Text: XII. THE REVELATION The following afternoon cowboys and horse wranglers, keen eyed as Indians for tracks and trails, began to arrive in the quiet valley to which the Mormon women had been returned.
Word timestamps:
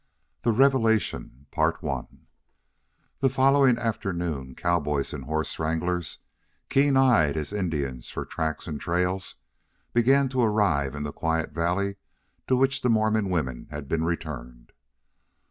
XII. 0.01 0.41
THE 0.41 0.51
REVELATION 0.53 1.45
The 1.55 3.29
following 3.29 3.77
afternoon 3.77 4.55
cowboys 4.55 5.13
and 5.13 5.25
horse 5.25 5.59
wranglers, 5.59 6.17
keen 6.69 6.97
eyed 6.97 7.37
as 7.37 7.53
Indians 7.53 8.09
for 8.09 8.25
tracks 8.25 8.65
and 8.65 8.81
trails, 8.81 9.35
began 9.93 10.27
to 10.29 10.41
arrive 10.41 10.95
in 10.95 11.03
the 11.03 11.13
quiet 11.13 11.51
valley 11.51 11.97
to 12.47 12.55
which 12.55 12.81
the 12.81 12.89
Mormon 12.89 13.29
women 13.29 13.67
had 13.69 13.87
been 13.87 14.03
returned. 14.03 14.71